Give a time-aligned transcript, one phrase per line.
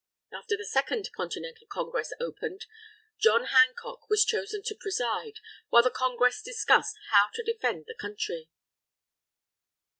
[0.33, 2.65] After the Second Continental Congress opened,
[3.19, 5.37] John Hancock was chosen to preside,
[5.69, 8.49] while the Congress discussed how to defend the Country.